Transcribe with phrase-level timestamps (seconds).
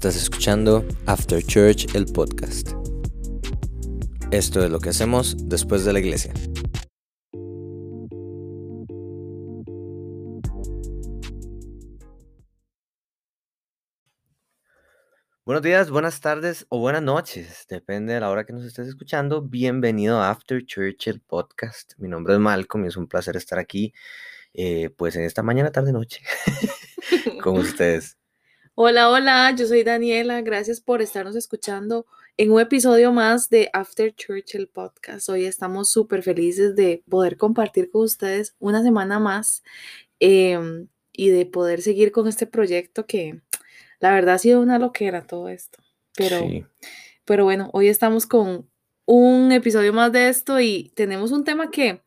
[0.00, 2.70] Estás escuchando After Church, el podcast.
[4.30, 6.32] Esto es lo que hacemos después de la iglesia.
[15.44, 19.42] Buenos días, buenas tardes o buenas noches, depende de la hora que nos estés escuchando.
[19.42, 21.92] Bienvenido a After Church, el podcast.
[21.98, 23.92] Mi nombre es Malcolm y es un placer estar aquí,
[24.54, 26.22] eh, pues en esta mañana, tarde, noche,
[27.42, 28.19] con ustedes.
[28.82, 30.40] Hola, hola, yo soy Daniela.
[30.40, 32.06] Gracias por estarnos escuchando
[32.38, 35.28] en un episodio más de After Church, el podcast.
[35.28, 39.62] Hoy estamos súper felices de poder compartir con ustedes una semana más
[40.18, 43.42] em, y de poder seguir con este proyecto que
[43.98, 45.78] la verdad ha sido una loquera todo esto.
[46.16, 46.40] Pero,
[47.26, 48.66] pero bueno, hoy estamos con
[49.04, 52.00] un episodio más de esto y tenemos un tema que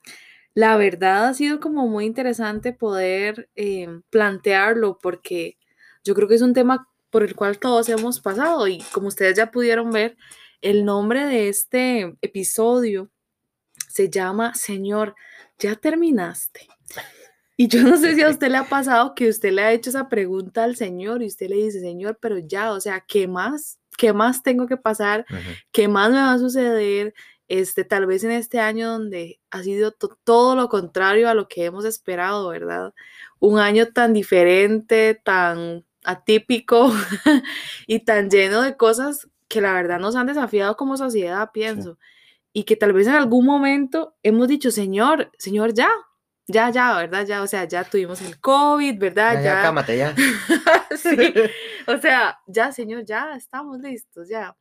[0.55, 5.59] la verdad ha sido como muy interesante poder em, plantearlo porque
[6.03, 9.37] yo creo que es un tema por el cual todos hemos pasado y como ustedes
[9.37, 10.17] ya pudieron ver,
[10.61, 13.11] el nombre de este episodio
[13.87, 15.15] se llama Señor,
[15.59, 16.67] ya terminaste.
[17.55, 19.91] Y yo no sé si a usted le ha pasado que usted le ha hecho
[19.91, 23.79] esa pregunta al Señor y usted le dice, Señor, pero ya, o sea, ¿qué más?
[23.95, 25.25] ¿Qué más tengo que pasar?
[25.71, 27.13] ¿Qué más me va a suceder?
[27.47, 31.65] Este, tal vez en este año donde ha sido todo lo contrario a lo que
[31.65, 32.93] hemos esperado, ¿verdad?
[33.39, 36.91] Un año tan diferente, tan atípico
[37.87, 41.97] y tan lleno de cosas que la verdad nos han desafiado como sociedad, pienso.
[42.53, 45.89] Y que tal vez en algún momento hemos dicho, Señor, Señor, ya,
[46.47, 47.25] ya, ya, ¿verdad?
[47.25, 49.35] Ya, o sea, ya tuvimos el COVID, ¿verdad?
[49.35, 50.15] Ya, ya, cámate, ya.
[50.97, 51.33] sí,
[51.87, 54.55] o sea, ya, Señor, ya estamos listos, ya.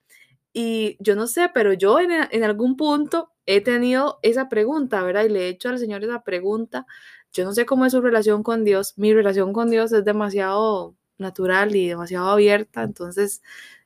[0.53, 5.25] Y yo no sé, pero yo en, en algún punto he tenido esa pregunta, ¿verdad?
[5.25, 6.87] Y le he hecho al Señor esa pregunta.
[7.33, 8.93] Yo no sé cómo es su relación con Dios.
[8.97, 13.43] Mi relación con Dios es demasiado natural y demasiado abierta, entonces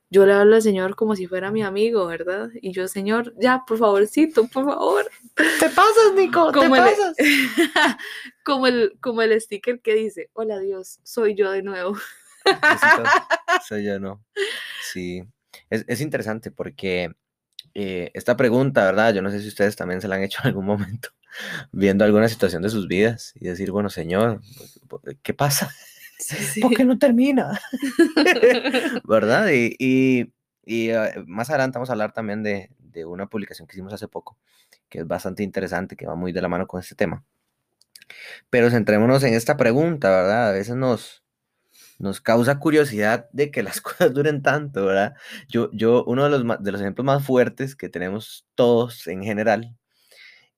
[0.09, 2.49] yo le hablo al Señor como si fuera mi amigo, ¿verdad?
[2.61, 5.09] Y yo, Señor, ya, por favorcito, por favor.
[5.35, 7.15] Te pasas, Nico, como te pasas.
[8.45, 11.97] como, el, como el sticker que dice, hola Dios, soy yo de nuevo.
[13.67, 14.23] soy yo, ¿no?
[14.91, 15.23] Sí,
[15.69, 17.11] es, es interesante porque
[17.79, 19.13] eh, esta pregunta, ¿verdad?
[19.13, 21.09] Yo no sé si ustedes también se la han hecho en algún momento,
[21.71, 24.41] viendo alguna situación de sus vidas y decir, bueno, Señor,
[25.21, 25.69] ¿qué pasa?
[26.19, 27.59] Sí, ¿Por qué no termina?
[29.03, 29.49] ¿Verdad?
[29.51, 30.31] Y,
[30.91, 32.69] ah, más adelante vamos a hablar también de,
[33.05, 34.39] una publicación que hicimos hace poco,
[34.89, 37.23] que es bastante interesante, que va muy de la mano con este tema.
[38.49, 40.49] Pero centrémonos en esta pregunta, ¿verdad?
[40.49, 41.23] A veces nos,
[41.99, 45.13] nos causa curiosidad de que las cosas duren tanto, ¿verdad?
[45.47, 49.77] Yo, yo uno de los, de los ejemplos más fuertes que tenemos todos en general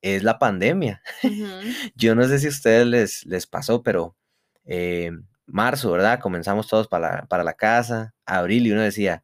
[0.02, 1.02] es la pandemia.
[1.96, 4.16] Yo no sé si a ustedes les, les pasó, pero
[4.66, 5.12] eh,
[5.52, 6.20] marzo, ¿verdad?
[6.20, 9.24] Comenzamos todos para, para la casa, abril y uno decía,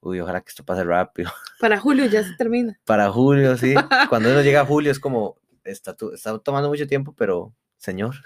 [0.00, 1.30] uy, ojalá que esto pase rápido.
[1.60, 2.78] Para julio ya se termina.
[2.84, 3.74] Para julio, sí.
[4.08, 8.16] Cuando uno llega a julio es como, está, está tomando mucho tiempo, pero Señor,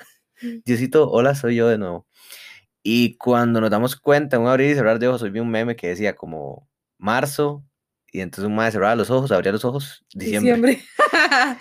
[0.42, 0.60] mm.
[0.64, 2.06] Diosito, hola, soy yo de nuevo.
[2.82, 5.76] Y cuando nos damos cuenta, un abrir y cerrar de ojos, hoy vi un meme
[5.76, 7.64] que decía como marzo,
[8.12, 10.52] y entonces un madre cerraba los ojos, abría los ojos, diciembre.
[10.52, 10.82] diciembre.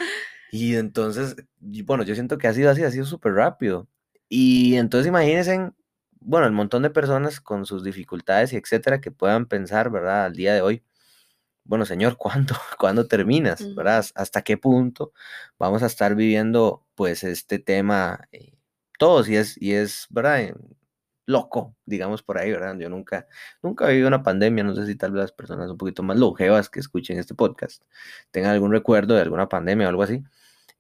[0.52, 3.88] y entonces, bueno, yo siento que ha sido así, ha sido súper rápido.
[4.30, 5.72] Y entonces imagínense
[6.22, 10.26] bueno, el montón de personas con sus dificultades y etcétera que puedan pensar, ¿verdad?
[10.26, 10.84] Al día de hoy,
[11.64, 13.76] bueno, Señor, ¿cuándo, ¿cuándo terminas?
[13.76, 14.06] ¿Verdad?
[14.16, 15.14] ¿Hasta qué punto
[15.60, 18.54] vamos a estar viviendo, pues, este tema eh,
[18.98, 19.30] todos?
[19.30, 20.56] Y es, y es, ¿verdad?
[21.26, 22.76] Loco, digamos por ahí, ¿verdad?
[22.80, 23.28] Yo nunca,
[23.62, 26.70] nunca viví una pandemia, no sé si tal vez las personas un poquito más longevas
[26.70, 27.84] que escuchen este podcast
[28.32, 30.24] tengan algún recuerdo de alguna pandemia o algo así.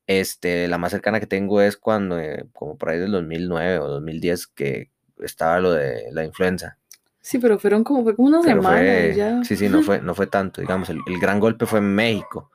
[0.08, 3.88] Este, la más cercana que tengo es cuando, eh, como por ahí del 2009 o
[3.90, 6.78] 2010, que, estaba lo de la influenza.
[7.22, 9.44] Sí, pero fueron como, fue como una semana ya.
[9.44, 12.50] Sí, sí, no fue, no fue tanto, digamos, el, gran golpe fue en México,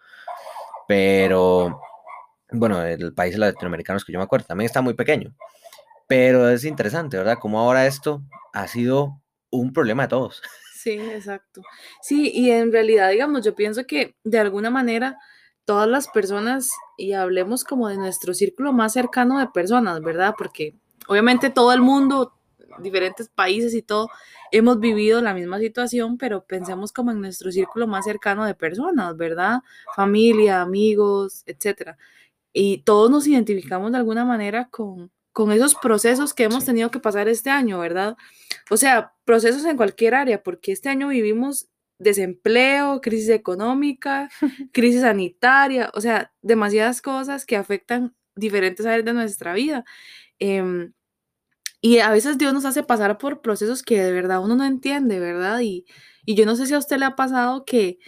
[0.88, 1.80] pero,
[2.50, 5.34] bueno, el país latinoamericanos que yo me acuerdo, también está muy pequeño,
[6.09, 7.39] pero es interesante, ¿verdad?
[7.39, 8.22] Como ahora esto
[8.53, 10.42] ha sido un problema de todos.
[10.84, 11.62] Sí, exacto.
[12.03, 15.18] Sí, y en realidad, digamos, yo pienso que de alguna manera
[15.65, 16.68] todas las personas,
[16.98, 20.34] y hablemos como de nuestro círculo más cercano de personas, ¿verdad?
[20.36, 20.74] Porque
[21.09, 22.34] obviamente todo el mundo
[22.80, 24.09] diferentes países y todo,
[24.50, 29.16] hemos vivido la misma situación, pero pensemos como en nuestro círculo más cercano de personas,
[29.16, 29.60] ¿verdad?
[29.97, 31.97] Familia, amigos, etcétera.
[32.53, 37.00] Y todos nos identificamos de alguna manera con, con esos procesos que hemos tenido que
[37.00, 38.16] pasar este año, ¿verdad?
[38.71, 41.68] O sea, procesos en cualquier área, porque este año vivimos
[41.98, 44.30] desempleo, crisis económica,
[44.72, 49.84] crisis sanitaria, o sea, demasiadas cosas que afectan diferentes áreas de nuestra vida.
[50.38, 50.92] Em,
[51.84, 55.21] y a veces Dios nos hace pasar por procesos que de verdad uno no entiende,
[55.21, 55.60] ¿verdad?
[55.60, 55.84] Y,
[56.25, 57.98] y yo no sé si a usted le ha pasado que,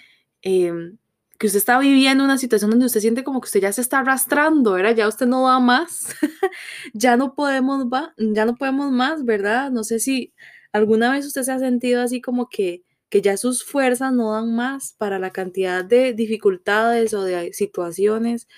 [0.40, 0.96] em,
[1.38, 3.99] que usted está viviendo una situación donde usted siente como que usted ya se está
[3.99, 4.96] arrastrando, ¿verdad?
[4.96, 6.06] Ya usted no va más,
[6.94, 9.70] ya no podemos va, ya no podemos más, ¿verdad?
[9.70, 10.32] No sé si
[10.72, 14.55] alguna vez usted se ha sentido así como que que ya sus fuerzas no dan
[14.56, 18.49] más para la cantidad de dificultades o de situaciones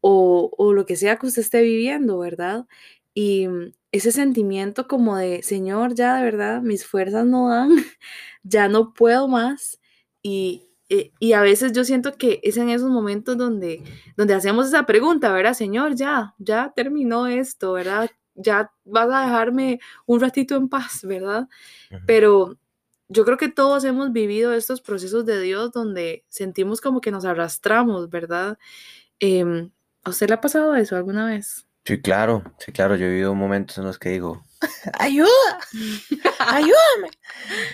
[0.00, 2.66] o, o lo que sea que usted esté viviendo, ¿verdad?
[3.14, 3.48] Y
[3.92, 7.70] ese sentimiento como de, Señor, ya de verdad, mis fuerzas no dan,
[8.42, 9.78] ya no puedo más.
[10.22, 13.82] Y, eh, y, a veces yo siento que es en esos momentos donde,
[14.16, 15.54] donde hacemos esa pregunta, ¿verdad?
[15.54, 18.10] Señor, ya, ya terminó esto, ¿verdad?
[18.34, 21.48] Ya vas a dejarme un ratito en paz, ¿verdad?
[22.06, 22.58] Pero
[23.08, 27.26] yo creo que todos hemos vivido estos procesos de Dios donde sentimos como que nos
[27.26, 28.58] arrastramos, ¿verdad?
[29.20, 29.70] Em,
[30.04, 31.66] ¿A usted le ha pasado eso alguna vez?
[31.84, 32.96] Sí, claro, sí, claro.
[32.96, 34.42] Yo he vivido momentos en los que digo,
[34.98, 35.28] ¡ayuda!
[36.38, 37.10] ¡Ayúdame!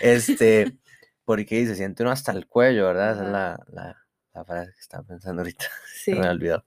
[0.01, 0.79] Este,
[1.25, 3.13] porque se siente uno hasta el cuello, ¿verdad?
[3.13, 5.67] Esa es la, la, frase que estaba pensando ahorita.
[5.99, 6.15] Sí.
[6.15, 6.65] me ha olvidado.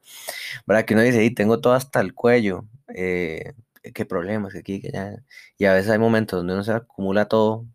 [0.68, 0.86] ¿Verdad?
[0.86, 2.66] Que uno dice, y tengo todo hasta el cuello.
[2.94, 3.54] Eh,
[3.96, 5.24] qué problemas, que aquí, que allá.
[5.58, 7.66] Y a veces hay momentos donde uno se acumula todo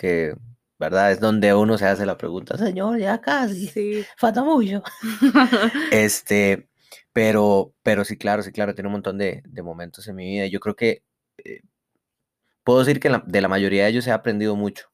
[0.00, 0.34] que,
[0.78, 1.12] ¿verdad?
[1.12, 4.06] Es donde uno se hace la pregunta, señor, ya casi, sí.
[4.16, 4.82] falta mucho.
[5.92, 6.69] este,
[7.12, 10.46] pero, pero sí, claro, sí, claro, tiene un montón de, de momentos en mi vida.
[10.46, 11.04] Yo creo que
[11.44, 11.60] eh,
[12.64, 14.86] puedo decir que de la mayoría de ellos he aprendido mucho.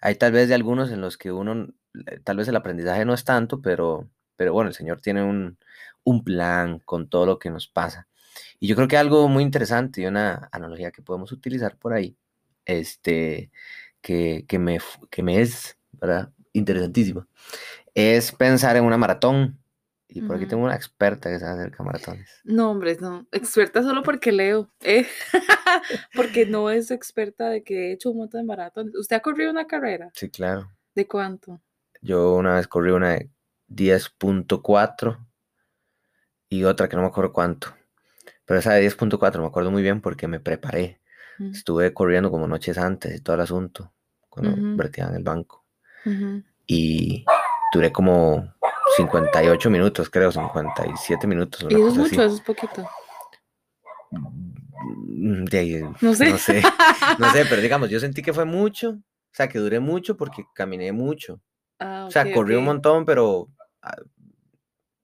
[0.00, 1.68] Hay tal vez de algunos en los que uno,
[2.06, 5.58] eh, tal vez el aprendizaje no es tanto, pero, pero bueno, el Señor tiene un,
[6.04, 8.08] un plan con todo lo que nos pasa.
[8.60, 12.16] Y yo creo que algo muy interesante y una analogía que podemos utilizar por ahí,
[12.66, 13.50] este,
[14.02, 14.78] que, que, me,
[15.10, 16.32] que me es ¿verdad?
[16.52, 17.28] interesantísima,
[17.94, 19.58] es pensar en una maratón.
[20.10, 22.40] Y por aquí tengo una experta que sabe hacer maratones.
[22.42, 23.26] No, hombre, no.
[23.30, 24.70] Experta solo porque leo.
[24.80, 25.06] ¿eh?
[26.14, 28.94] porque no es experta de que he hecho un montón de maratones.
[28.94, 30.10] ¿Usted ha corrido una carrera?
[30.14, 30.72] Sí, claro.
[30.94, 31.60] ¿De cuánto?
[32.00, 33.30] Yo una vez corrí una de
[33.68, 35.26] 10.4
[36.48, 37.74] y otra que no me acuerdo cuánto.
[38.46, 41.00] Pero esa de 10.4 me acuerdo muy bien porque me preparé.
[41.52, 43.92] Estuve corriendo como noches antes y todo el asunto,
[44.28, 45.64] cuando uh en el banco.
[46.66, 47.24] Y
[47.72, 48.54] duré como
[48.96, 51.66] 58 minutos, creo, 57 minutos.
[51.68, 52.88] ¿Y eso es mucho, eso es poquito?
[54.10, 55.44] Mm,
[56.00, 56.30] no sé.
[56.30, 56.62] No sé,
[57.18, 60.44] no sé, pero digamos, yo sentí que fue mucho, o sea, que duré mucho porque
[60.54, 61.40] caminé mucho.
[61.78, 63.48] Ah, o sea, corrí un montón, pero
[63.82, 63.96] ah,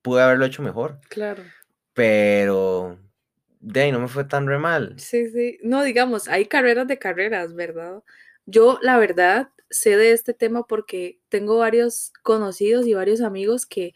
[0.03, 1.01] pude haberlo hecho mejor.
[1.09, 1.43] Claro.
[1.93, 2.99] Pero
[3.61, 4.95] de ahí no me fue tan re mal.
[4.99, 5.59] Sí, sí.
[5.63, 8.03] No, digamos, hay carreras de carreras, ¿verdad?
[8.47, 13.95] Yo, la verdad, sé de este tema porque tengo varios conocidos y varios amigos que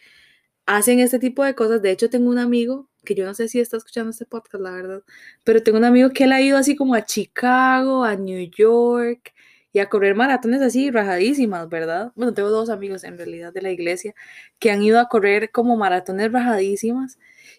[0.67, 1.83] hacen este tipo de cosas.
[1.83, 4.73] De hecho, tengo un amigo que yo no sé si está escuchando este podcast, la
[4.73, 5.03] verdad,
[5.45, 9.33] pero tengo un amigo que él ha ido así como a Chicago, a New York
[9.73, 12.13] y a correr maratones así rajadísimas, ¿verdad?
[12.17, 14.15] Bueno, tengo dos amigos en realidad de la iglesia
[14.59, 17.19] que han ido a correr como maratones rajadísimas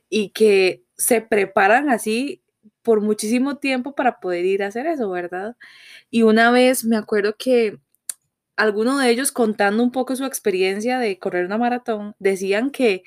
[0.10, 2.44] y que se preparan así
[2.83, 5.56] por muchísimo tiempo para poder ir a hacer eso, ¿verdad?
[6.10, 7.80] Y una vez me acuerdo que
[8.59, 13.03] alguno de ellos contando un poco su experiencia de correr una maratón, decían que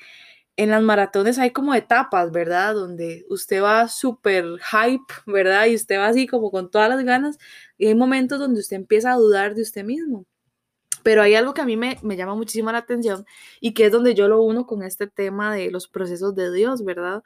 [0.57, 2.73] en las maratones hay como etapas, ¿verdad?
[2.73, 5.67] Donde usted va súper hype, ¿verdad?
[5.67, 7.37] Y usted va así como con todas las ganas
[7.77, 10.25] y hay momentos donde usted empieza a dudar de usted mismo.
[11.03, 13.25] Pero hay algo que a mí me, llama muchísimo la atención
[13.59, 16.83] y que es donde yo lo uno con este tema de los procesos de Dios,
[16.83, 17.23] ¿verdad?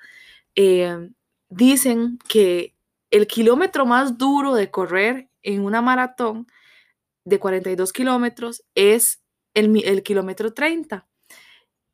[0.56, 1.12] Eh,
[1.50, 2.76] dicen que
[3.10, 6.48] el kilómetro más duro de correr en una maratón
[7.28, 9.22] de 42 kilómetros es
[9.54, 11.08] el, el kilómetro 30.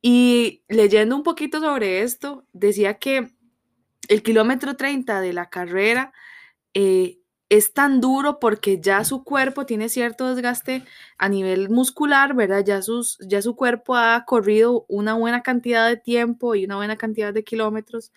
[0.00, 3.32] Y leyendo un poquito sobre esto, decía que
[4.08, 6.12] el kilómetro 30 de la carrera
[6.74, 10.84] eh, es tan duro porque ya su cuerpo tiene cierto desgaste
[11.18, 12.64] a nivel muscular, ¿verdad?
[12.64, 16.96] Ya, sus, ya su cuerpo ha corrido una buena cantidad de tiempo y una buena
[16.96, 18.12] cantidad de kilómetros,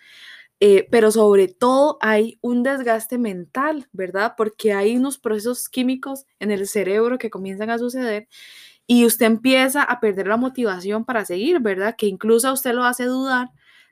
[0.60, 4.34] eh, pero sobre todo hay un desgaste mental, ¿verdad?
[4.36, 8.28] Porque hay unos procesos químicos en el cerebro que comienzan a suceder
[8.86, 11.96] y usted empieza a perder la motivación para seguir, ¿verdad?
[11.96, 13.50] Que incluso a usted lo hace dudar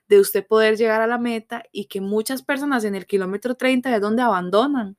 [0.09, 3.95] de usted poder llegar a la meta y que muchas personas en el kilómetro 30
[3.95, 4.97] es donde abandonan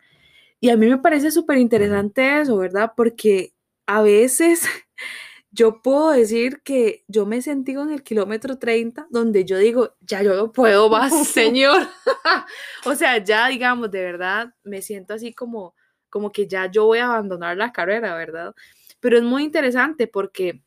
[0.60, 2.92] y a mí me parece súper interesante eso, ¿verdad?
[2.96, 3.54] Porque
[3.86, 4.62] a veces
[5.58, 10.22] yo puedo decir que yo me sentí en el kilómetro 30 donde yo digo, ya
[10.22, 11.82] yo no puedo más, señor.
[12.84, 15.74] o sea, ya digamos, de verdad, me siento así como,
[16.10, 18.54] como que ya yo voy a abandonar la carrera, ¿verdad?
[19.00, 20.62] Pero es muy interesante porque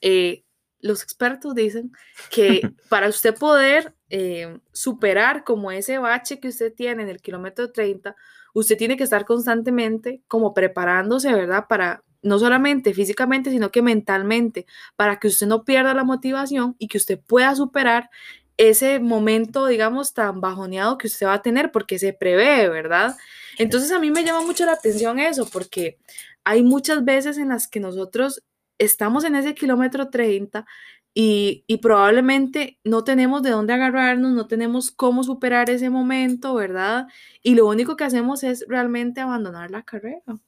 [0.00, 0.42] eh,
[0.80, 1.92] los expertos dicen
[2.30, 7.72] que para usted poder eh, superar como ese bache que usted tiene en el kilómetro
[7.72, 8.16] 30,
[8.54, 11.66] usted tiene que estar constantemente como preparándose, ¿verdad?
[11.68, 16.88] Para no solamente físicamente, sino que mentalmente, para que usted no pierda la motivación y
[16.88, 18.10] que usted pueda superar
[18.56, 23.16] ese momento, digamos, tan bajoneado que usted va a tener, porque se prevé, ¿verdad?
[23.58, 25.98] Entonces a mí me llama mucho la atención eso, porque
[26.44, 28.42] hay muchas veces en las que nosotros
[28.78, 30.66] estamos en ese kilómetro 30
[31.14, 37.08] y, y, probablemente no tenemos de dónde agarrarnos, no tenemos cómo superar ese momento, ¿verdad?
[37.42, 40.38] Y lo único que hacemos es realmente abandonar la carrera.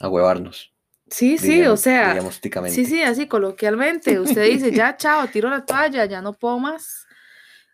[0.00, 0.72] A huevarnos.
[1.08, 2.20] Sí, sí, o sea,
[2.68, 7.06] sí, sí, así coloquialmente, usted dice, ya, chao, tiro la toalla, ya no puedo más,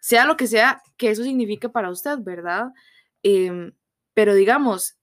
[0.00, 2.72] sea lo que sea que eso signifique para usted, ¿verdad?
[3.22, 3.72] Em,
[4.12, 4.98] pero digamos,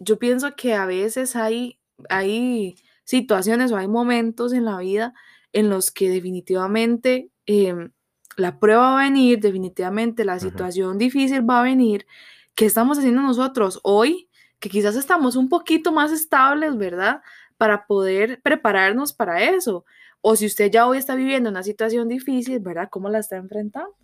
[0.00, 5.14] yo pienso que a veces hay, hay situaciones o hay momentos en la vida
[5.52, 7.92] en los que definitivamente em,
[8.36, 12.06] la prueba va a venir, definitivamente la situación difícil va a venir.
[12.54, 14.27] ¿Qué estamos haciendo nosotros hoy?
[14.58, 17.22] Que quizás estamos un poquito más estables, ¿verdad?
[17.56, 19.84] Para poder prepararnos para eso.
[20.20, 22.88] O si usted ya hoy está viviendo una situación difícil, ¿verdad?
[22.90, 23.94] ¿Cómo la está enfrentando?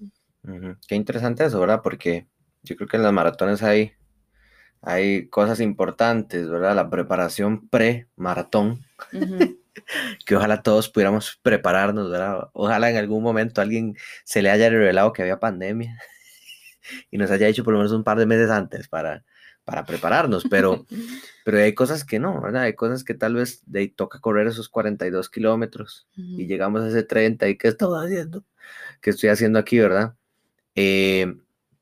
[0.87, 1.81] Qué interesante eso, ¿verdad?
[1.83, 2.27] Porque
[2.63, 3.93] yo creo que en las maratones hay,
[4.83, 6.75] hay cosas importantes, ¿verdad?
[6.77, 8.85] La preparación pre-maratón.
[10.25, 12.49] que ojalá todos pudiéramos prepararnos, ¿verdad?
[12.53, 15.99] Ojalá en algún momento alguien se le haya revelado que había pandemia
[17.11, 19.25] y nos haya dicho por lo menos un par de meses antes para,
[19.65, 20.87] para prepararnos, pero,
[21.45, 22.63] pero hay cosas que no, ¿verdad?
[22.63, 26.89] Hay cosas que tal vez de ahí toca correr esos 42 kilómetros y llegamos a
[26.89, 28.45] ese 30 y ¿qué estaba haciendo?
[29.01, 30.15] ¿Qué estoy haciendo aquí, verdad?
[30.75, 31.35] Eh,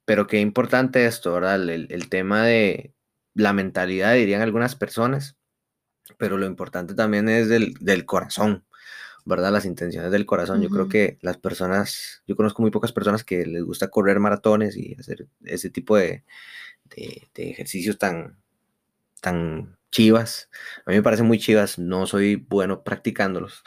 [0.04, 1.56] pero qué importante esto, ¿verdad?
[1.56, 2.92] El, el tema de
[3.34, 5.36] la mentalidad, dirían algunas personas,
[6.18, 8.64] pero lo importante también es del, del corazón,
[9.24, 9.52] ¿verdad?
[9.52, 10.60] Las intenciones del corazón.
[10.60, 14.76] Yo creo que las personas, yo conozco muy pocas personas que les gusta correr maratones
[14.76, 16.24] y hacer ese tipo de,
[16.94, 18.38] de, ejercicios tan,
[19.20, 20.48] tan chivas.
[20.86, 23.62] A mí me parecen muy chivas, no soy bueno practicándolos.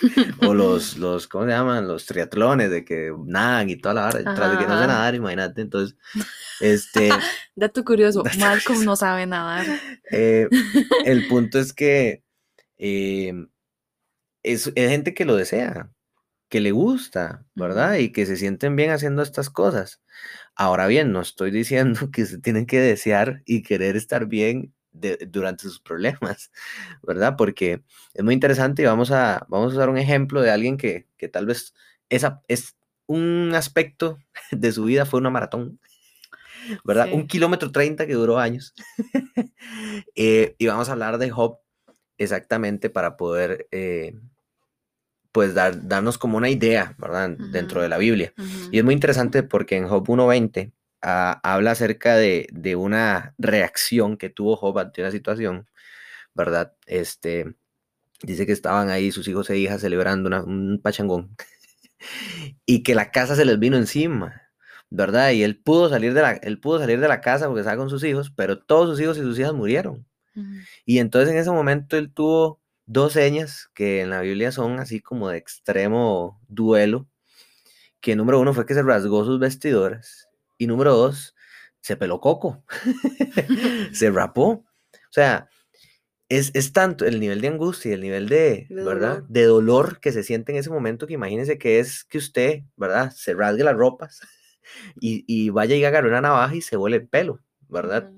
[0.46, 1.88] o los, los, ¿cómo se llaman?
[1.88, 5.14] Los triatlones, de que nadan y toda la hora, tras de que no sé nadar,
[5.14, 5.62] imagínate.
[5.62, 5.96] Entonces,
[6.60, 7.10] este...
[7.56, 9.66] Dato curioso, Malcolm no sabe nadar.
[10.10, 10.48] Eh,
[11.04, 12.22] el punto es que
[12.76, 13.32] eh,
[14.42, 15.90] es, es, gente que lo desea,
[16.48, 17.96] que le gusta, ¿verdad?
[17.96, 20.00] Y que se sienten bien haciendo estas cosas.
[20.54, 24.72] Ahora bien, no estoy diciendo que se tienen que desear y querer estar bien
[25.28, 26.50] durante sus problemas,
[27.02, 27.36] ¿verdad?
[27.36, 27.82] Porque
[28.14, 31.28] es muy interesante y vamos a, vamos a usar un ejemplo de alguien que, que
[31.28, 31.74] tal vez
[32.08, 32.76] esa, es
[33.06, 34.18] un aspecto
[34.50, 35.80] de su vida fue una maratón,
[36.84, 37.08] ¿verdad?
[37.12, 38.74] Un kilómetro 30 que duró años.
[40.14, 41.60] Eh, y vamos a hablar de Job
[42.18, 44.14] exactamente para poder, eh,
[45.32, 47.30] pues, dar, darnos como una idea, ¿verdad?
[47.30, 48.32] Dentro de la Biblia.
[48.70, 54.56] Y es muy interesante porque en Job 1.20 habla acerca de, una reacción que tuvo
[54.56, 55.68] Job ante una situación,
[56.34, 56.74] ¿verdad?
[56.86, 57.54] Este,
[58.22, 61.36] dice que estaban ahí sus hijos e hijas celebrando un pachangón
[62.66, 64.42] y que la casa se les vino encima,
[64.90, 65.30] ¿verdad?
[65.32, 67.90] Y él pudo salir de la, él pudo salir de la casa porque estaba con
[67.90, 70.06] sus hijos, pero todos sus hijos y sus hijas murieron.
[70.84, 75.00] Y entonces en ese momento él tuvo dos señas que en la Biblia son así
[75.00, 77.06] como de extremo duelo,
[78.00, 81.36] que número uno fue que se rasgó sus vestiduras y número dos,
[81.80, 82.64] se peló coco,
[83.92, 84.48] se rapó.
[84.48, 85.48] O sea,
[86.28, 89.16] es, es, tanto el nivel de angustia y el nivel de, ¿verdad?
[89.16, 89.28] Dolor.
[89.28, 93.12] De dolor que se siente en ese momento que imagínense que es que usted, ¿verdad?
[93.14, 94.20] Se rasgue las ropas
[95.00, 98.10] y, y vaya y agarre una navaja y se vuele el pelo, ¿verdad?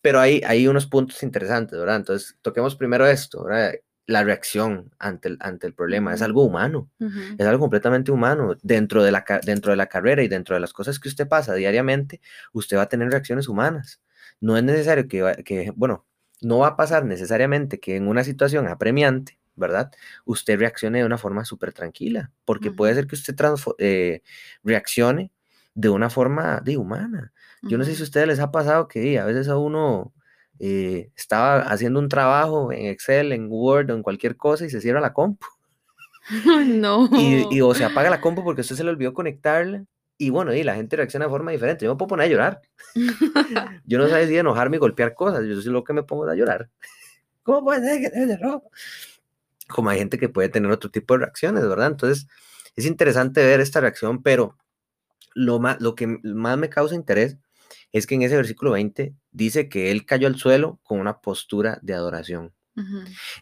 [0.00, 1.96] Pero hay, hay unos puntos interesantes, ¿verdad?
[1.96, 3.74] Entonces, toquemos primero esto, ¿verdad?
[4.08, 6.14] La reacción ante el, ante el problema.
[6.14, 8.56] Es algo humano, es algo completamente humano.
[8.62, 11.54] Dentro de, la, dentro de la carrera y dentro de las cosas que usted pasa
[11.54, 12.22] diariamente,
[12.54, 14.00] usted va a tener reacciones humanas.
[14.40, 16.06] No es necesario que, que bueno,
[16.40, 19.92] no va a pasar necesariamente que en una situación apremiante, ¿verdad?
[20.24, 23.36] Usted reaccione de una forma súper tranquila, porque puede ser que usted
[23.76, 24.22] eh,
[24.64, 25.32] reaccione
[25.74, 27.34] de una forma de humana.
[27.60, 30.14] Yo no sé si a ustedes les ha pasado que a veces a uno
[30.60, 34.80] eh, estaba haciendo un trabajo en Excel, en Word o en cualquier cosa y se
[34.80, 35.46] cierra la compu.
[36.66, 37.08] No.
[37.18, 39.84] Y, o se apaga la compu porque usted se le olvidó conectarla.
[40.18, 41.84] Y bueno, y la gente reacciona de forma diferente.
[41.84, 42.60] Yo me puedo poner a llorar.
[43.86, 45.46] Yo no sé si enojarme y golpear cosas.
[45.46, 46.68] Yo soy lo que me pongo a llorar.
[47.44, 48.70] ¿Cómo puede ser que te robo?
[49.68, 51.86] Como hay gente que puede tener otro tipo de reacciones, ¿verdad?
[51.86, 52.26] Entonces,
[52.74, 54.56] es interesante ver esta reacción, pero
[55.34, 57.38] lo, más, lo que más me causa interés
[57.92, 61.78] es que en ese versículo 20 dice que él cayó al suelo con una postura
[61.82, 62.52] de adoración.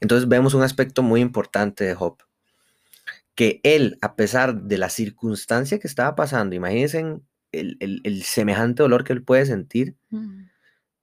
[0.01, 2.17] Entonces vemos un aspecto muy importante de Job,
[3.35, 7.21] que él, a pesar de la circunstancia que estaba pasando, imagínense
[7.53, 9.95] el, el, semejante dolor que él puede sentir,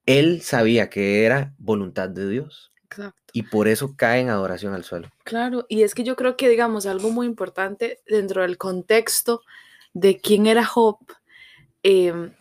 [0.08, 2.72] él sabía que era voluntad de Dios.
[2.86, 3.22] Exacto.
[3.34, 5.10] Y por eso cae en adoración al suelo.
[5.24, 9.42] Claro, y es que yo creo que, digamos, algo muy importante dentro del contexto
[9.94, 10.98] de quién era Job,
[11.84, 12.32] em,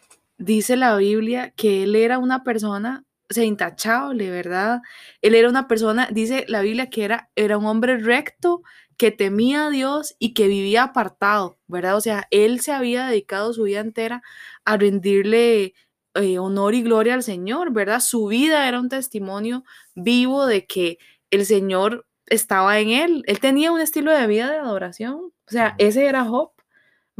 [0.43, 4.81] dice la Biblia que él era una persona, o sea, intachable, ¿verdad?
[5.23, 8.63] Él era una persona, dice la Biblia que era, era un hombre recto,
[8.97, 11.97] que temía a Dios y que vivía apartado, ¿verdad?
[11.97, 14.23] O sea, él se había dedicado su vida entera
[14.65, 15.75] a rendirle
[16.15, 18.01] eh, honor y gloria al Señor, ¿verdad?
[18.01, 20.99] Su vida era un testimonio vivo de que
[21.31, 23.23] el Señor estaba en él.
[23.27, 25.15] Él tenía un estilo de vida de adoración.
[25.15, 26.52] O sea, ese era Job,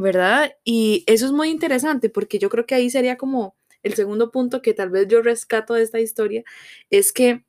[0.03, 0.51] ¿verdad?
[0.63, 4.61] Y eso es muy interesante porque yo creo que ahí sería como el segundo punto
[4.61, 6.43] que tal vez yo rescato de esta historia,
[6.89, 7.43] es que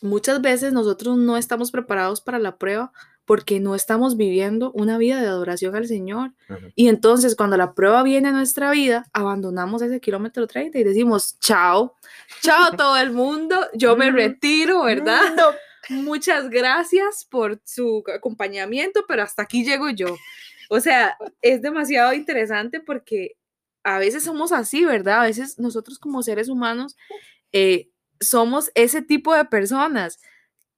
[0.00, 2.92] muchas veces nosotros no estamos preparados para la prueba
[3.26, 6.32] porque no estamos viviendo una vida de adoración al Señor.
[6.76, 11.38] Y entonces cuando la prueba viene a nuestra vida, abandonamos ese kilómetro 30 y decimos,
[11.40, 11.94] chao,
[12.40, 15.20] chao todo el mundo, yo me retiro, ¿verdad?
[15.88, 20.16] Muchas gracias por su acompañamiento, pero hasta aquí llego yo.
[20.68, 23.36] O sea, es demasiado interesante porque
[23.84, 25.20] a veces somos así, ¿verdad?
[25.22, 26.96] A veces nosotros como seres humanos
[27.52, 27.88] eh,
[28.20, 30.18] somos ese tipo de personas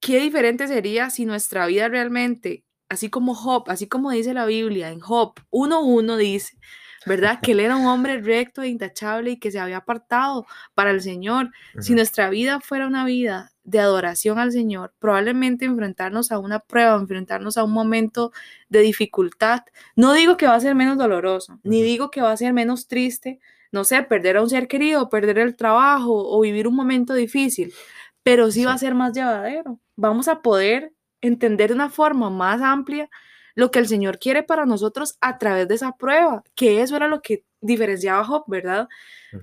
[0.00, 4.90] qué diferente sería si nuestra vida realmente, así como Job, así como dice la Biblia,
[4.90, 6.58] en Job 1.1 dice,
[7.08, 7.40] ¿verdad?
[7.42, 11.00] Que él era un hombre recto e intachable y que se había apartado para el
[11.00, 11.50] Señor.
[11.80, 16.94] Si nuestra vida fuera una vida de adoración al Señor, probablemente enfrentarnos a una prueba,
[16.96, 18.32] enfrentarnos a un momento
[18.68, 19.62] de dificultad,
[19.96, 22.86] no digo que va a ser menos doloroso, ni digo que va a ser menos
[22.86, 23.40] triste,
[23.72, 27.74] no sé, perder a un ser querido, perder el trabajo o vivir un momento difícil,
[28.22, 29.80] pero sí, va a ser más llevadero.
[29.96, 33.10] Vamos a poder entender de una forma más amplia
[33.58, 37.08] lo que el Señor quiere para nosotros a través de esa prueba, que eso era
[37.08, 38.88] lo que diferenciaba a Job, ¿verdad?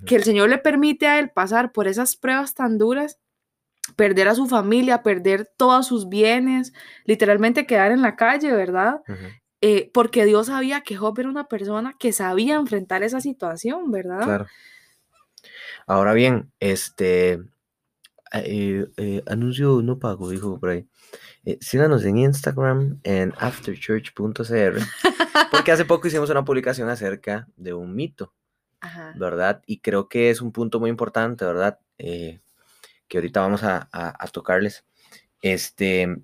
[0.05, 3.20] Que el Señor le permite a él pasar por esas pruebas tan duras,
[3.98, 6.72] perder a su familia, perder todos sus bienes,
[7.03, 9.01] literalmente quedar en la calle, ¿verdad?
[9.59, 14.24] Eh, porque Dios sabía que Job era una persona que sabía enfrentar esa situación, ¿verdad?
[14.24, 14.48] Claro.
[15.87, 17.42] Ahora bien, este,
[18.31, 20.87] eh, eh, anuncio no pago, dijo por ahí.
[21.46, 24.80] Eh, síganos en Instagram en afterchurch.cr,
[25.51, 28.34] porque hace poco hicimos una publicación acerca de un mito,
[29.16, 29.62] ¿verdad?
[29.66, 31.80] Y creo que es un punto muy importante, ¿verdad?
[33.08, 33.90] que ahorita vamos a,
[34.32, 34.86] tocarles.
[35.42, 36.18] Este,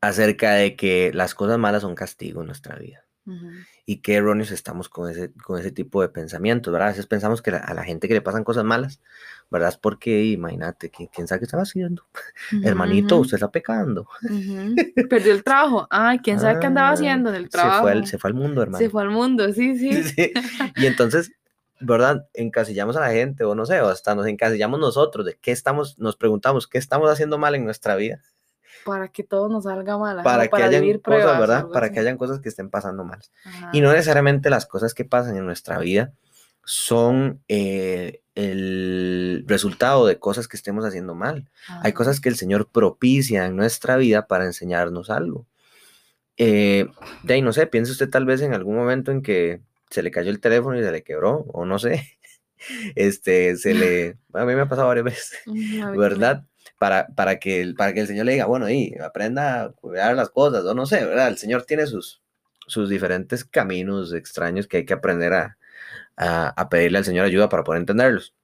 [0.00, 3.04] acerca de que las cosas malas son castigo en nuestra vida.
[3.86, 6.88] Y qué erróneos estamos con ese, con ese tipo de pensamientos, ¿verdad?
[6.88, 9.00] A veces pensamos que a la gente que le pasan cosas malas
[9.50, 9.70] ¿verdad?
[9.70, 12.04] Es porque, imagínate, ¿quién, sabe qué estaba haciendo?
[12.64, 14.08] Hermanito, usted está pecando.
[15.10, 15.88] Perdió el trabajo.
[15.90, 17.78] Ay, ¿quién sabe qué andaba ah, haciendo en el trabajo?
[17.78, 18.78] Se fue, al, se fue al mundo, hermano.
[18.78, 20.04] Se fue al mundo, sí, sí.
[20.04, 20.32] sí.
[20.76, 21.32] Y entonces,
[21.80, 22.28] ¿verdad?
[22.32, 25.98] Encasillamos a la gente, o no sé, o hasta nos encasillamos nosotros de qué estamos,
[25.98, 28.20] nos preguntamos qué estamos haciendo mal en nuestra vida.
[28.84, 30.22] Para que todo nos salga mal.
[30.22, 31.68] Para que hayan cosas, ¿verdad?
[31.68, 33.20] Para que hayan cosas que estén pasando mal.
[33.72, 36.12] Y no necesariamente las cosas que pasan en nuestra vida
[36.64, 41.48] son eh, el resultado de cosas que estemos haciendo mal.
[41.82, 45.46] Hay cosas que el Señor propicia en nuestra vida para enseñarnos algo.
[46.36, 46.86] Eh,
[47.22, 50.10] de ahí no sé, piense usted tal vez en algún momento en que se le
[50.10, 52.16] cayó el teléfono y se le quebró, o no sé.
[52.94, 55.38] Este, se le, a mí me ha pasado varias veces,
[55.96, 56.44] ¿verdad?
[56.80, 60.16] Para, para, que, el, para que el Señor le diga, bueno, y aprenda a cuidar
[60.16, 61.28] las cosas, o no sé, ¿verdad?
[61.28, 62.22] El Señor tiene sus,
[62.66, 65.58] sus diferentes caminos extraños que hay que aprender a,
[66.16, 68.34] a, pedirle al Señor ayuda para poder entenderlos.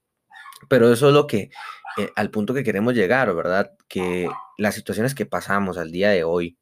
[0.68, 1.50] Pero eso es lo que,
[1.98, 3.72] eh, al punto que queremos llegar, ¿verdad?
[3.88, 6.58] Que las situaciones que pasamos al día de hoy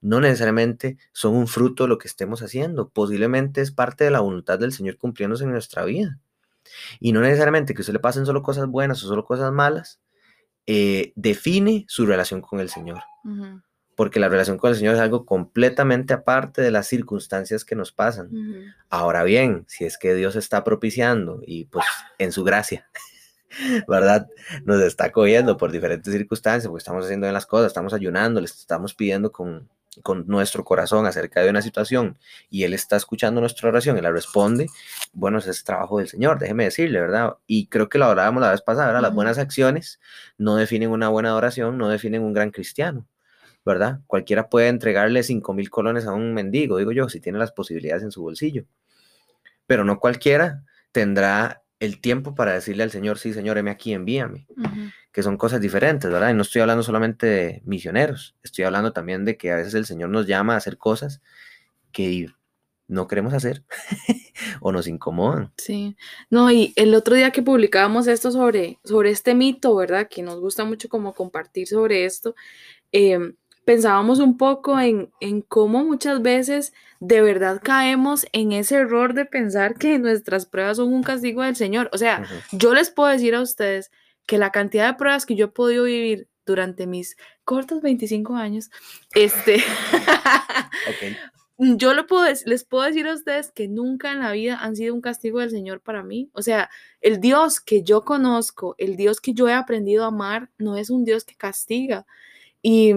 [0.00, 4.20] no necesariamente son un fruto de lo que estemos haciendo, posiblemente es parte de la
[4.20, 6.20] voluntad del Señor cumpliéndose en nuestra vida.
[7.00, 10.00] Y no necesariamente que usted le pasen solo cosas buenas o solo cosas malas,
[10.66, 13.02] eh, define su relación con el Señor
[13.96, 17.92] porque la relación con el Señor es algo completamente aparte de las circunstancias que nos
[17.92, 18.30] pasan.
[18.90, 21.86] Ahora bien, si es que Dios está propiciando y pues
[22.18, 22.86] en su gracia,
[23.88, 24.28] ¿verdad?
[24.64, 28.44] Nos está cogiendo por diferentes circunstancias, porque estamos haciendo bien las cosas, estamos ayunando, le
[28.44, 29.66] estamos pidiendo con,
[30.02, 32.18] con nuestro corazón acerca de una situación
[32.50, 34.68] y Él está escuchando nuestra oración y la responde,
[35.12, 37.36] bueno, ese es trabajo del Señor, déjeme decirle, ¿verdad?
[37.46, 39.02] Y creo que lo hablábamos la vez pasada, ¿verdad?
[39.02, 40.00] Las buenas acciones
[40.38, 43.06] no definen una buena oración, no definen un gran cristiano.
[43.64, 43.98] ¿verdad?
[44.06, 48.04] Cualquiera puede entregarle 5 mil colones a un mendigo, digo yo, si tiene las posibilidades
[48.04, 48.64] en su bolsillo.
[49.66, 54.46] Pero no cualquiera tendrá el tiempo para decirle al Señor, sí, Señor, heme aquí, envíame,
[55.12, 56.30] que son cosas diferentes, ¿verdad?
[56.30, 59.86] Y no estoy hablando solamente de misioneros, estoy hablando también de que a veces el
[59.86, 61.20] Señor nos llama a hacer cosas
[61.92, 62.28] que
[62.88, 63.64] no queremos hacer
[64.60, 65.52] o nos incomodan.
[65.56, 65.96] Sí,
[66.30, 70.08] no, y el otro día que publicábamos esto sobre, sobre este mito, ¿verdad?
[70.08, 72.34] Que nos gusta mucho como compartir sobre esto,
[72.92, 73.34] em,
[73.66, 79.24] pensábamos un poco en, en cómo muchas veces de verdad caemos en ese error de
[79.24, 81.90] pensar que nuestras pruebas son un castigo del Señor.
[81.92, 83.90] O sea, yo les puedo decir a ustedes
[84.24, 88.70] que la cantidad de pruebas que yo he podido vivir durante mis cortos 25 años,
[89.16, 89.58] este,
[91.58, 94.94] yo le puedo les puedo decir a ustedes que nunca en la vida han sido
[94.94, 96.30] un castigo del Señor para mí.
[96.34, 100.50] O sea, el Dios que yo conozco, el Dios que yo he aprendido a amar,
[100.56, 102.06] no es un Dios que castiga.
[102.62, 102.94] Y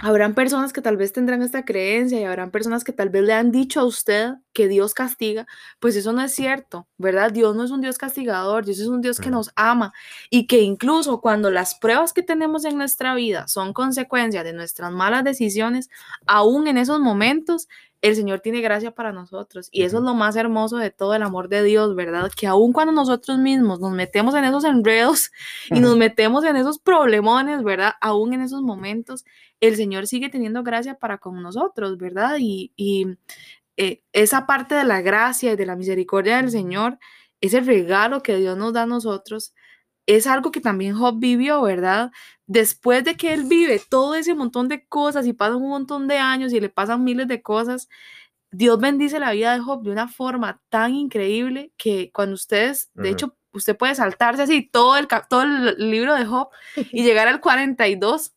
[0.00, 3.32] habrán personas que tal vez tendrán esta creencia y habrán personas que tal vez le
[3.32, 5.46] han dicho a usted que Dios castiga.
[5.80, 7.32] Pues eso no es cierto, ¿verdad?
[7.32, 9.38] Dios no es un Dios castigador, Dios es un Dios que Ujú.
[9.38, 9.92] nos ama
[10.28, 14.92] y que incluso cuando las pruebas que tenemos en nuestra vida son consecuencia de nuestras
[14.92, 15.88] malas decisiones,
[16.26, 17.68] aún en esos momentos,
[18.02, 19.68] el Señor tiene gracia para nosotros.
[19.72, 22.30] Y eso es lo más hermoso de todo el amor de Dios, ¿verdad?
[22.34, 25.30] Que aún cuando nosotros mismos nos metemos en esos enredos
[25.70, 27.94] y nos metemos en esos problemones, ¿verdad?
[28.00, 29.24] Aún en esos momentos,
[29.60, 32.36] el Señor sigue teniendo gracia para con nosotros, ¿verdad?
[32.38, 33.16] Y, y,
[33.76, 36.98] eh, esa parte de la gracia y de la misericordia del Señor,
[37.40, 39.54] ese regalo que Dios nos da a nosotros,
[40.06, 42.10] es algo que también Job vivió, ¿verdad?
[42.46, 46.18] Después de que él vive todo ese montón de cosas y pasan un montón de
[46.18, 47.88] años y le pasan miles de cosas,
[48.50, 53.10] Dios bendice la vida de Job de una forma tan increíble que cuando ustedes, de
[53.10, 57.40] hecho, usted puede saltarse así todo el, todo el libro de Job y llegar al
[57.40, 58.32] 42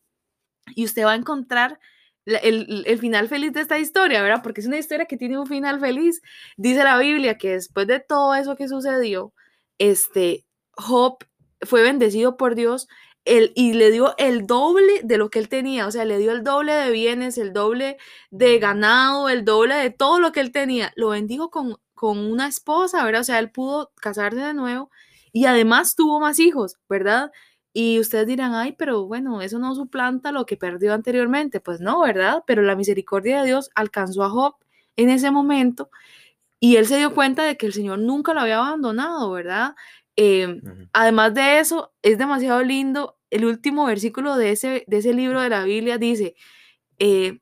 [0.74, 1.78] y usted va a encontrar
[2.26, 4.42] el, el final feliz de esta historia, ¿verdad?
[4.42, 6.20] Porque es una historia que tiene un final feliz.
[6.56, 9.32] Dice la Biblia que después de todo eso que sucedió,
[9.78, 11.18] este, Job
[11.62, 12.88] fue bendecido por Dios
[13.24, 16.32] el, y le dio el doble de lo que él tenía, o sea, le dio
[16.32, 17.98] el doble de bienes, el doble
[18.30, 20.92] de ganado, el doble de todo lo que él tenía.
[20.96, 23.22] Lo bendijo con, con una esposa, ¿verdad?
[23.22, 24.90] O sea, él pudo casarse de nuevo
[25.32, 27.30] y además tuvo más hijos, ¿verdad?
[27.72, 31.60] Y ustedes dirán, ay, pero bueno, eso no suplanta lo que perdió anteriormente.
[31.60, 32.42] Pues no, ¿verdad?
[32.46, 34.56] Pero la misericordia de Dios alcanzó a Job
[34.96, 35.90] en ese momento
[36.60, 39.74] y él se dio cuenta de que el Señor nunca lo había abandonado, ¿verdad?
[40.22, 40.88] Eh, Ujú.
[40.92, 43.16] además de eso, es demasiado lindo.
[43.30, 46.34] El último versículo de ese, de ese libro de la Biblia dice,
[46.98, 47.40] eh,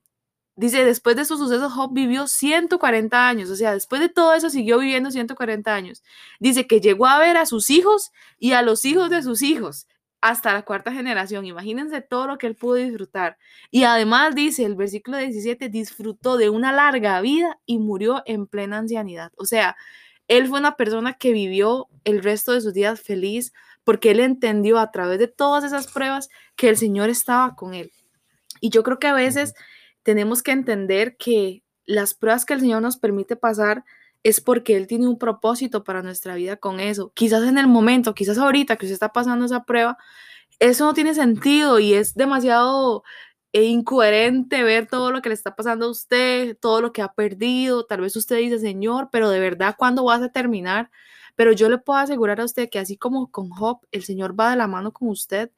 [0.56, 4.50] dice, después de estos sucesos, Job vivió 140 años, o sea, después de todo eso
[4.50, 6.02] siguió viviendo 140 años.
[6.40, 9.88] Dice que llegó a ver a sus hijos y a los hijos de sus hijos
[10.20, 11.46] hasta la cuarta generación.
[11.46, 13.38] Imagínense todo lo que él pudo disfrutar.
[13.70, 18.78] Y además dice el versículo 17, disfrutó de una larga vida y murió en plena
[18.78, 19.32] ancianidad.
[19.36, 19.76] O sea,
[20.28, 23.52] él fue una persona que vivió el resto de sus días feliz
[23.84, 27.90] porque él entendió a través de todas esas pruebas que el Señor estaba con él.
[28.60, 29.54] Y yo creo que a veces
[30.02, 33.84] tenemos que entender que las pruebas que el Señor nos permite pasar
[34.22, 37.12] es porque Él tiene un propósito para nuestra vida con eso.
[37.14, 39.96] Quizás en el momento, quizás ahorita que usted está pasando esa prueba,
[40.58, 43.04] eso no tiene sentido y es demasiado
[43.52, 47.12] eh, incoherente ver todo lo que le está pasando a usted, todo lo que ha
[47.12, 47.86] perdido.
[47.86, 50.90] Tal vez usted dice, Señor, pero de verdad, ¿cuándo vas a terminar?
[51.36, 54.50] Pero yo le puedo asegurar a usted que así como con Job, el Señor va
[54.50, 55.50] de la mano con usted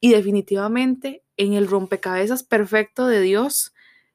[0.00, 3.72] y definitivamente en el rompecabezas perfecto de Dios,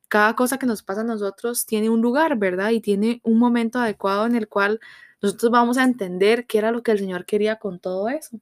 [0.10, 2.70] cada cosa que nos pasa a nosotros tiene un lugar, ¿verdad?
[2.72, 4.80] Y tiene un momento adecuado en el cual
[5.22, 8.40] nosotros vamos a entender qué era lo que el Señor quería con todo eso.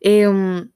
[0.00, 0.70] Em,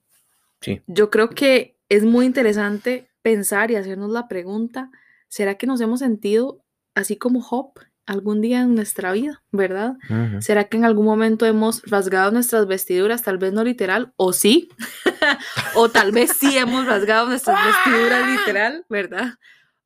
[0.61, 0.81] Sí.
[0.87, 4.91] yo creo que es muy interesante pensar y hacernos la pregunta,
[5.29, 7.73] ¿será que nos hemos sentido así como Job
[8.07, 9.97] algún día en nuestra vida, verdad?
[10.41, 14.69] ¿Será que en algún momento hemos rasgado nuestras vestiduras, tal vez no literal, o sí?
[15.75, 19.35] o tal vez sí hemos rasgado nuestras vestiduras literal, ¿verdad?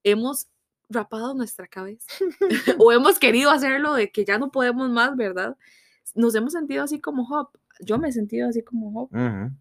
[0.05, 0.49] Hemos
[0.91, 2.07] rapado nuestra cabeza
[2.79, 5.57] o hemos querido hacerlo de que ya no podemos más, ¿verdad?
[6.15, 7.49] Nos hemos sentido así como Job.
[7.81, 9.55] Yo me he sentido así como Job Ujú.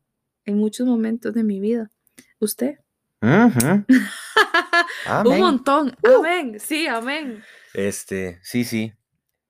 [0.46, 1.92] en muchos momentos de mi vida.
[2.40, 2.80] ¿Usted?
[3.22, 3.86] Ujú.
[3.90, 5.40] Un Amén.
[5.40, 5.96] montón.
[6.04, 6.20] Uh.
[6.20, 6.60] Amén.
[6.60, 7.44] Sí, amén.
[7.74, 8.94] Este, sí, sí.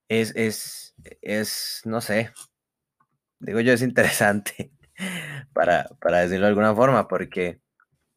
[0.07, 2.31] Es, es, es, no sé.
[3.39, 4.71] Digo yo, es interesante
[5.53, 7.61] para, para decirlo de alguna forma, porque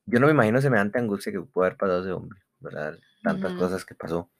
[0.06, 2.98] yo no me imagino semejante angustia que pudo haber pasado ese hombre, ¿verdad?
[3.22, 3.60] Tantas Ujú.
[3.60, 4.30] cosas que pasó.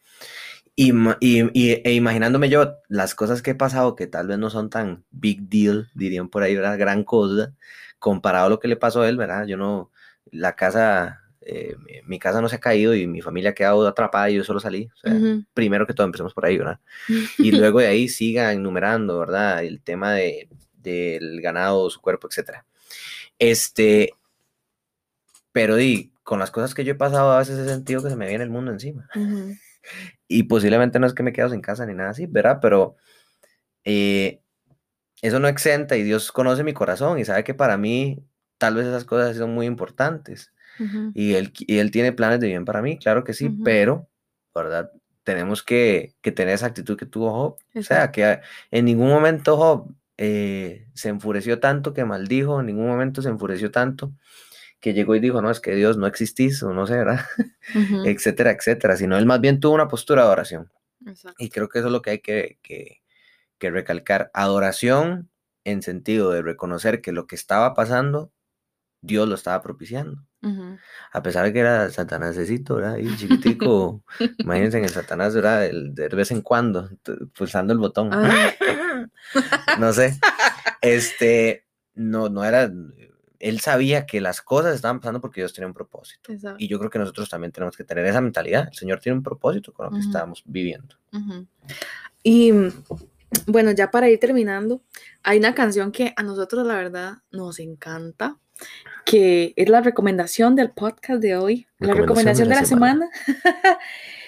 [0.75, 4.51] Y, y- y- e imaginándome yo las cosas que he pasado, que tal vez no
[4.51, 6.79] son tan big deal, dirían por ahí, ¿verdad?
[6.79, 7.53] Gran cosa,
[7.99, 9.47] comparado a lo que le pasó a él, ¿verdad?
[9.47, 9.93] Yo no,
[10.31, 11.75] la casa eh,
[12.07, 14.61] mi, casa no se ha caído y mi familia ha quedado atrapada y yo solo
[14.61, 14.89] salí.
[14.95, 15.45] O sea, Ujú.
[15.55, 16.81] primero que todo empecemos por ahí, ¿verdad?
[17.39, 19.65] Y luego de ahí siga enumerando, ¿verdad?
[19.65, 22.65] El tema de, del ganado, su cuerpo, etcétera.
[23.39, 24.11] Este,
[25.51, 28.17] pero di, con las cosas que yo he pasado, a veces he sentido que se
[28.17, 29.09] me viene el mundo encima.
[30.29, 32.61] Y posiblemente no es que me quedo sin casa ni nada así, ¿verdad?
[32.63, 32.97] Pero
[33.85, 34.41] eh,
[35.21, 38.25] eso no exenta y Dios conoce mi corazón y sabe que para mí
[38.63, 40.53] tal vez esas cosas son muy importantes.
[41.15, 44.09] Y él, y él tiene planes de bien para mí, claro que sí, pero,
[44.55, 44.93] ¿verdad?
[45.25, 47.53] Tenemos que, que tener esa actitud que tuvo Job.
[47.75, 48.13] O sea, Exacto.
[48.13, 53.31] que en ningún momento Job eh, se enfureció tanto que maldijo, en ningún momento se
[53.31, 54.13] enfureció tanto
[54.79, 57.21] que llegó y dijo, no, es que Dios no existís, o no sé, ¿verdad?
[57.75, 58.05] Ujú.
[58.05, 60.73] etcétera, etcétera, sino él más bien tuvo una postura de oración.
[61.05, 61.43] Exacto.
[61.43, 63.03] Y creo que eso es lo que hay que, que,
[63.59, 64.31] que recalcar.
[64.35, 65.29] Adoración
[65.65, 68.33] en sentido de reconocer que lo que estaba pasando,
[69.03, 70.23] Dios lo estaba propiciando.
[71.13, 72.97] A pesar de que era Satanásecito, ¿verdad?
[72.97, 74.03] Y chiquitico,
[74.39, 75.67] imagínense en el Satanás, ¿verdad?
[75.67, 76.89] El, de vez en cuando,
[77.37, 78.11] pulsando el botón.
[78.13, 78.53] Ay.
[79.79, 80.19] No sé.
[80.81, 82.71] Este, no, no era.
[83.39, 86.33] Él sabía que las cosas estaban pasando porque Dios tenía un propósito.
[86.33, 86.57] Exacto.
[86.59, 88.69] Y yo creo que nosotros también tenemos que tener esa mentalidad.
[88.69, 90.97] El Señor tiene un propósito con lo que estamos viviendo.
[92.23, 92.53] Y
[93.47, 94.83] bueno, ya para ir terminando,
[95.23, 98.39] hay una canción que a nosotros la verdad nos encanta,
[99.05, 103.09] que es la recomendación del podcast de hoy, la recomendación de la semana.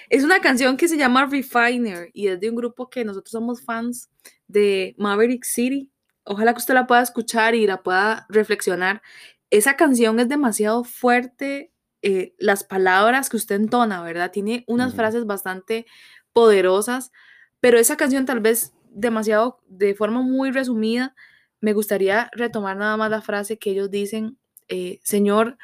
[0.09, 3.61] es una canción que se llama Refiner y es de un grupo que nosotros somos
[3.61, 4.09] fans
[4.47, 5.89] de Maverick City.
[6.23, 9.01] Ojalá que usted la pueda escuchar y la pueda reflexionar.
[9.49, 11.71] Esa canción es demasiado fuerte,
[12.01, 14.31] eh, las palabras que usted entona, ¿verdad?
[14.31, 15.85] Tiene unas frases bastante
[16.33, 17.11] poderosas,
[17.59, 21.15] pero esa canción tal vez demasiado, de forma muy resumida,
[21.61, 24.37] me gustaría retomar nada más la frase que ellos dicen,
[24.67, 25.57] eh, Señor,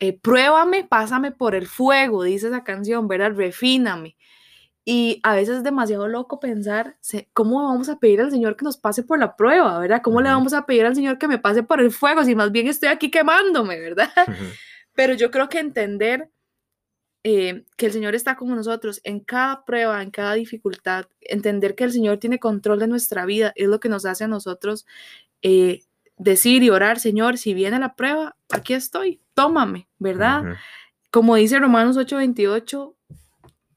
[0.00, 3.32] eh, pruébame, pásame por el fuego, dice esa canción, ¿verdad?
[3.34, 4.16] Refíname.
[4.84, 6.96] Y a veces es demasiado loco pensar,
[7.34, 10.00] ¿cómo vamos a pedir al Señor que nos pase por la prueba, ¿verdad?
[10.02, 12.52] ¿Cómo le vamos a pedir al Señor que me pase por el fuego si más
[12.52, 14.10] bien estoy aquí quemándome, ¿verdad?
[14.94, 16.30] Pero yo creo que entender
[17.22, 21.84] eh, que el Señor está con nosotros en cada prueba, en cada dificultad, entender que
[21.84, 24.86] el Señor tiene control de nuestra vida, es lo que nos hace a nosotros
[25.42, 25.82] eh,
[26.16, 30.42] decir y orar, Señor, si viene la prueba, aquí estoy, tómame, ¿verdad?
[31.10, 32.94] Como dice Romanos 8:28,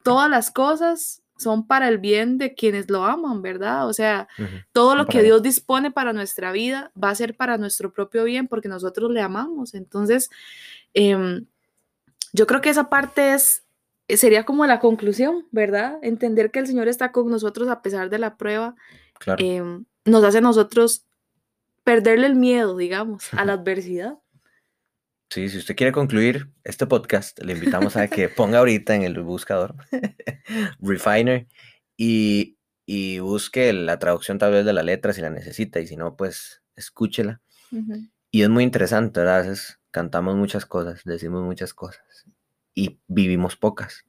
[0.04, 3.88] todas las cosas son para el bien de quienes lo aman, ¿verdad?
[3.88, 4.28] O sea,
[4.74, 5.24] todo lo que.
[5.24, 9.22] Dios dispone para nuestra vida va a ser para nuestro propio bien porque nosotros le
[9.22, 9.74] amamos.
[9.74, 10.30] Entonces,
[10.94, 11.46] em,
[12.34, 13.64] yo creo que esa parte es,
[14.08, 15.98] eh, sería como la conclusión, ¿verdad?
[16.04, 18.76] Entender que el Señor está con nosotros a pesar de la prueba,
[19.20, 19.44] Claro.
[19.44, 21.06] em, nos hace a nosotros
[21.84, 24.20] perderle el miedo, digamos, a la adversidad.
[25.30, 29.22] Sí, si usted quiere concluir este podcast, le invitamos a que ponga ahorita en el
[29.24, 29.76] buscador
[30.80, 31.48] Refiner
[31.96, 35.96] y, y busque la traducción tal vez de la letra si la necesita y si
[35.96, 37.42] no, pues escúchela.
[38.30, 39.38] Y es muy interesante, ¿verdad?
[39.38, 42.26] A veces cantamos muchas cosas, decimos muchas cosas
[42.76, 44.06] y vivimos pocas.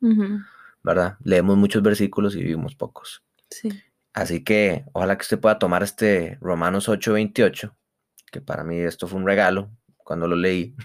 [0.83, 1.17] ¿verdad?
[1.23, 3.23] Leemos muchos versículos y vivimos pocos.
[3.51, 3.71] Sí.
[4.15, 7.75] Así que ojalá que usted pueda tomar este Romanos 8:28,
[8.31, 10.77] que para mí esto fue un regalo cuando lo leí,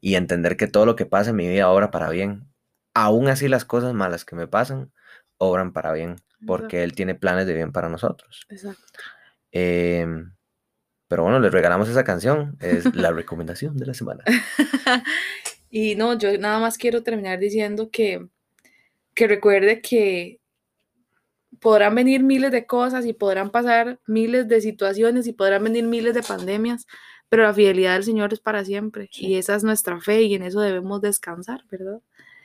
[0.00, 2.46] y entender que todo lo que pasa en mi vida obra para bien.
[2.94, 4.92] Aún así las cosas malas que me pasan
[5.38, 8.46] obran para bien, porque Él tiene planes de bien para nosotros.
[8.50, 8.82] Exacto.
[9.52, 10.34] Em,
[11.08, 14.22] pero bueno, les regalamos esa canción, es la recomendación de la semana.
[15.70, 18.28] y no, yo nada más quiero terminar diciendo que,
[19.14, 20.39] que recuerde que
[21.60, 26.14] podrán venir miles de cosas y podrán pasar miles de situaciones y podrán venir miles
[26.14, 26.86] de pandemias,
[27.28, 29.26] pero la fidelidad del Señor es para siempre Sí.
[29.28, 32.00] y esa es nuestra fe y en eso debemos descansar, ¿verdad?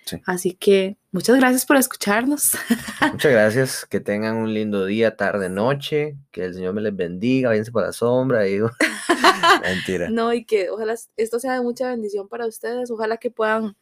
[0.05, 0.21] Sí.
[0.27, 2.51] Así que muchas gracias por escucharnos.
[3.13, 7.49] Muchas gracias, que tengan un lindo día, tarde, noche, que el Señor me les bendiga,
[7.49, 8.69] váyanse para la sombra, digo.
[9.63, 10.09] Mentira.
[10.11, 12.91] No, y que ojalá esto sea de mucha bendición para ustedes.
[12.91, 13.75] Ojalá que puedan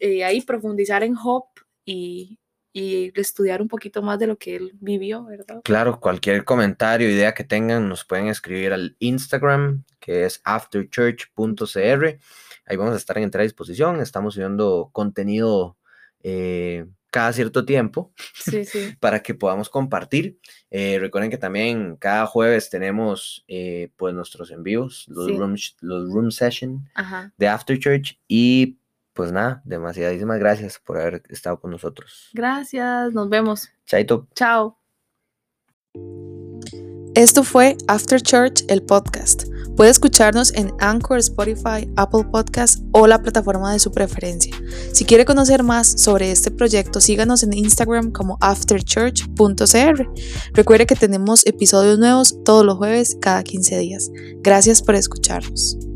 [0.00, 1.44] eh, ahí profundizar en Job
[1.84, 2.40] y,
[2.78, 5.60] y estudiar un poquito más de lo que él vivió, ¿verdad?
[5.64, 12.18] Claro, cualquier comentario, idea que tengan, nos pueden escribir al Instagram, que es afterchurch.cr.
[12.66, 14.00] Ahí vamos a estar en entera disposición.
[14.00, 15.76] Estamos subiendo contenido
[16.22, 18.94] eh, cada cierto tiempo Sí, sí.
[19.00, 20.38] para que podamos compartir.
[20.70, 25.36] Eh, recuerden que también cada jueves tenemos eh, pues nuestros en vivos, los, Sí.
[25.36, 27.32] room, los room session Ajá.
[27.38, 28.18] de After Church.
[28.28, 28.77] Y
[29.18, 32.30] pues nada, demasiadísimas gracias por haber estado con nosotros.
[32.34, 33.68] Gracias, nos vemos.
[33.84, 34.28] Chaito.
[34.32, 34.78] Chao.
[37.16, 39.46] Esto fue After Church, el podcast.
[39.76, 44.54] Puede escucharnos en Anchor, Spotify, Apple Podcast o la plataforma de su preferencia.
[44.92, 50.08] Si quiere conocer más sobre este proyecto, síganos en Instagram como afterchurch.cr.
[50.52, 54.12] Recuerde que tenemos episodios nuevos todos los jueves cada 15 días.
[54.42, 55.87] Gracias por escucharnos.